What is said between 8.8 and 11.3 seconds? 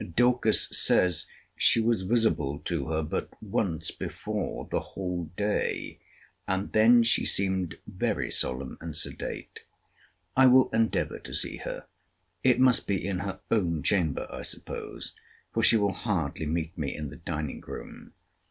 and sedate. I will endeavour